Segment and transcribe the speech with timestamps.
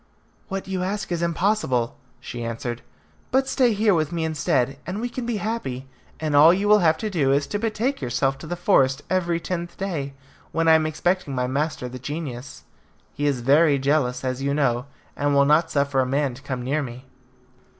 [0.47, 2.81] "What you ask is impossible," she answered;
[3.29, 5.85] "but stay here with me instead, and we can be happy,
[6.19, 9.39] and all you will have to do is to betake yourself to the forest every
[9.39, 10.15] tenth day,
[10.51, 12.63] when I am expecting my master the genius.
[13.13, 16.63] He is very jealous, as you know, and will not suffer a man to come
[16.63, 17.05] near me."